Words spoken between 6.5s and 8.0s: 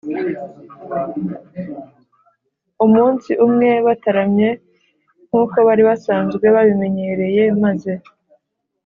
babimenyereye maze